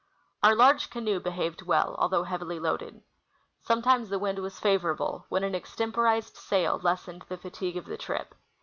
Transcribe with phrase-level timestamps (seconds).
[0.41, 3.03] Our large canOe behaved well, although heavily loaded.
[3.61, 7.97] Some times the wind was favorable, when an extemporized sail lessened the fatigue of the
[7.97, 8.33] trip.